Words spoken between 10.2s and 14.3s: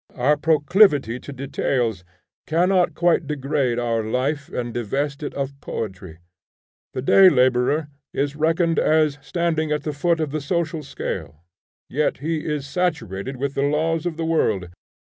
the social scale, yet he is saturated with the laws of the